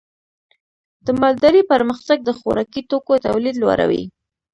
د 1.05 1.07
مالدارۍ 1.21 1.61
پرمختګ 1.71 2.17
د 2.23 2.29
خوراکي 2.37 2.81
توکو 2.89 3.13
تولید 3.25 3.55
لوړوي. 3.63 4.03